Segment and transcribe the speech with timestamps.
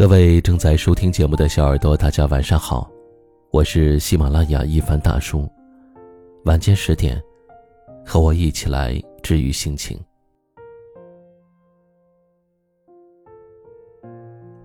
[0.00, 2.90] 各位正在收听节目的小耳朵，大家晚上好，
[3.50, 5.46] 我是喜马拉雅一凡大叔。
[6.46, 7.22] 晚间十点，
[8.02, 10.00] 和我一起来治愈心情。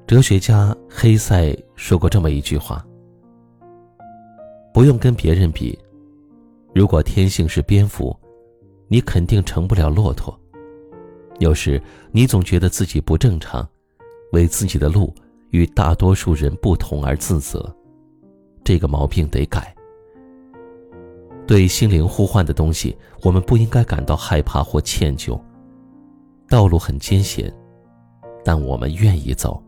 [0.08, 2.82] 哲学家黑塞说过这么一句话
[4.74, 5.78] ：“不用跟别人比，
[6.74, 8.18] 如果天性是蝙蝠，
[8.88, 10.34] 你肯定成不了骆驼。
[11.40, 11.82] 有时
[12.14, 13.68] 你总觉得自己不正常，
[14.32, 15.14] 为自己的路。”
[15.56, 17.74] 与大多数人不同而自责，
[18.62, 19.74] 这个毛病得改。
[21.48, 25.40] 对心灵呼唤的东西，我们不应该感到害怕或歉疚。
[26.50, 27.54] 道路很艰险，
[28.44, 29.64] 但我们愿意走。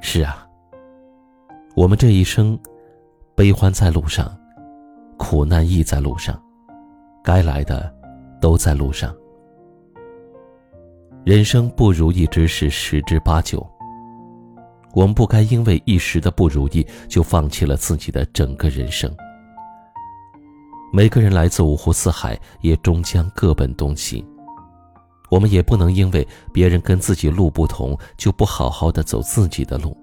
[0.00, 0.44] 是啊，
[1.76, 2.58] 我们这一生，
[3.36, 4.36] 悲欢在路上，
[5.18, 6.42] 苦难亦在路上，
[7.22, 7.94] 该来的，
[8.40, 9.14] 都在路上。
[11.24, 13.66] 人生不如意之事十之八九。
[14.92, 19.10] 我们不该因为一时的不如意就放弃了自己的整个人生。
[20.92, 24.22] 每个人来自五湖四海，也终将各奔东西。
[25.30, 29.96] 我们也不能因为别人跟自己路不同，就不好好的走自己的路。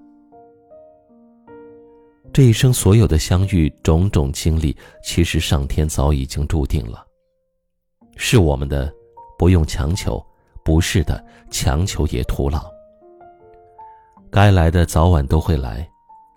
[2.32, 7.06] 这一生所有的相遇，种种经历，其实上天早已经注定了，
[8.16, 8.92] 是我们的，
[9.38, 10.20] 不用强求。
[10.64, 12.70] 不是的，强求也徒劳。
[14.30, 15.86] 该来的早晚都会来，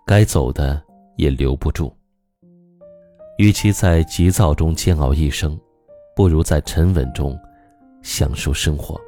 [0.06, 0.82] 该走的
[1.16, 1.94] 也留不住。
[3.38, 5.58] 与其在急躁中煎熬一生，
[6.14, 7.38] 不如在沉稳中
[8.02, 9.00] 享受生活。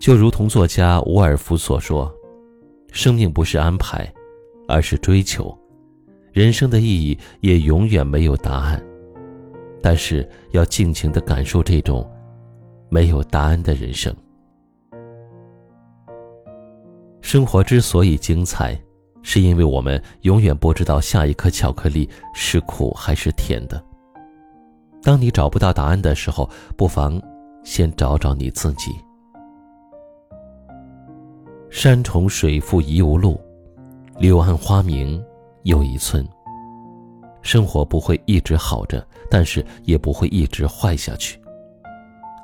[0.00, 2.12] 就如同作家伍尔夫所说
[2.92, 4.10] ：“生命不是安排，
[4.66, 5.56] 而是追求。
[6.32, 8.82] 人生的意义也永远没有答案，
[9.82, 12.06] 但是要尽情的感受这种。”
[12.90, 14.14] 没有答案的人生。
[17.22, 18.78] 生活之所以精彩，
[19.22, 23.82] 是因为我们永远不知道下一颗巧克力是苦还是甜的。
[25.02, 27.22] 当你找不到答案的时候，不妨
[27.62, 28.90] 先找找你自己。
[31.70, 33.40] 山重水复疑无路，
[34.18, 35.22] 柳暗花明
[35.62, 36.26] 又一村。
[37.42, 41.39] 生活不会一直好着，但是也不会一直坏下去。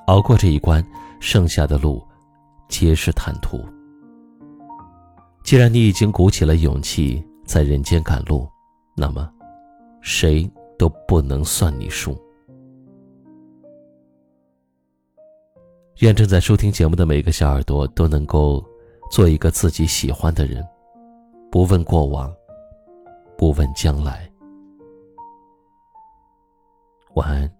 [0.06, 0.84] 熬过这一关，
[1.18, 2.00] 剩下的路，
[2.68, 3.60] 皆是坦途。
[5.42, 8.48] 既然你已经鼓起了勇气在人间赶路，
[8.96, 9.28] 那么，
[10.00, 12.16] 谁都不能算你输。
[16.00, 18.64] 愿正在收听节目的每个小耳朵都能够
[19.10, 20.64] 做一个自己喜欢的人，
[21.50, 22.32] 不问过往，
[23.36, 24.30] 不问将来。
[27.14, 27.55] 晚安。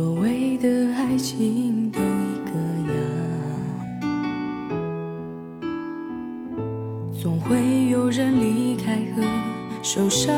[0.00, 2.52] 所谓的爱情都一个
[2.88, 2.96] 样，
[7.20, 9.22] 总会有人离开和
[9.82, 10.34] 受伤。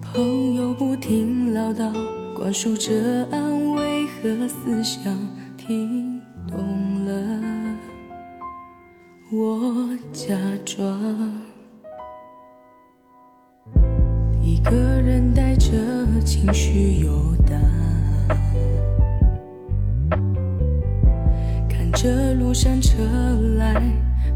[0.00, 1.92] 朋友不停唠叨，
[2.34, 5.14] 灌输着安慰和思想，
[5.58, 7.76] 听懂了，
[9.30, 10.34] 我假
[10.64, 11.53] 装。
[14.64, 15.72] 一个人带着
[16.24, 17.60] 情绪游荡，
[21.68, 22.96] 看着路上车
[23.58, 23.74] 来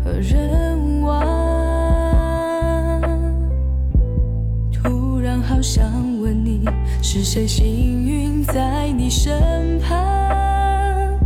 [0.04, 1.24] 和人往，
[4.70, 5.82] 突然好想
[6.20, 6.62] 问你，
[7.00, 7.64] 是谁幸
[8.04, 11.18] 运在你身旁，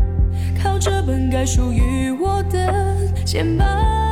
[0.62, 4.11] 靠着本该属于我的肩膀。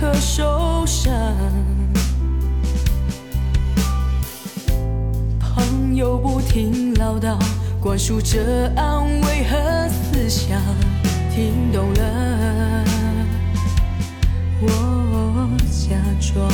[0.00, 1.12] 和受伤。
[5.40, 7.36] 朋友不停唠叨，
[7.80, 10.60] 灌输着安慰和思想，
[11.34, 12.84] 听懂了，
[14.60, 16.48] 我假装。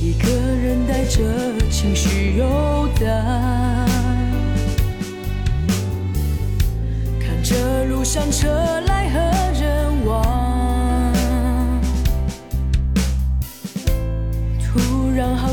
[0.00, 1.20] 一个人带着
[1.70, 3.06] 情绪游荡，
[7.20, 8.48] 看着路上车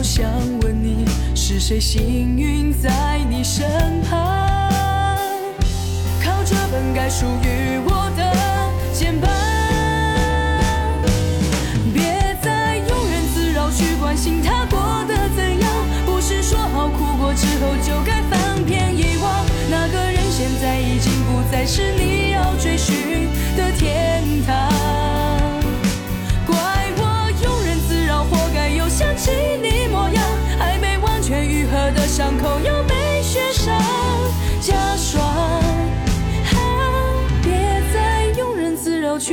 [0.05, 0.23] 想
[0.61, 1.03] 问你，
[1.33, 3.65] 是谁幸运在你身
[4.03, 5.19] 旁，
[6.23, 8.31] 靠着本该属于我的
[8.93, 9.27] 肩膀。
[11.91, 15.67] 别再庸人自扰去关心他过得怎样，
[16.05, 18.14] 不是说好哭过之后就该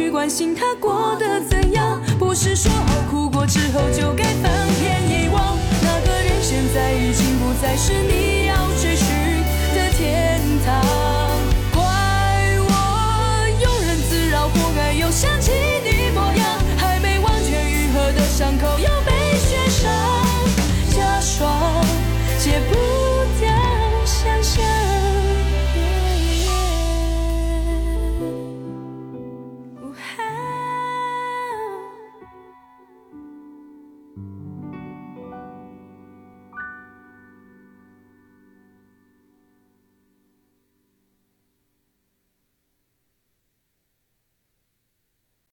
[0.03, 4.51] 去关心他过得怎样，不是说好哭过之后就该放